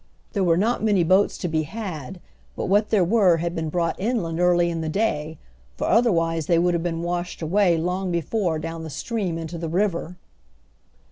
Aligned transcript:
There 0.33 0.43
were 0.43 0.57
not 0.57 0.83
many 0.83 1.03
boats 1.03 1.37
to 1.37 1.47
be 1.47 1.61
had, 1.61 2.19
but 2.55 2.65
what 2.65 2.89
there 2.89 3.03
were 3.03 3.37
had 3.37 3.53
been 3.53 3.69
brought 3.69 3.99
inland 3.99 4.39
early 4.39 4.67
in 4.71 4.81
the 4.81 4.89
day, 4.89 5.37
for 5.77 5.85
otherwise 5.85 6.47
they 6.47 6.57
would 6.57 6.73
have 6.73 6.81
been 6.81 7.03
washed 7.03 7.43
away 7.43 7.77
long 7.77 8.11
before 8.11 8.57
down 8.57 8.81
the 8.83 8.89
stream 8.89 9.37
into 9.37 9.59
the 9.59 9.69
river. 9.69 10.17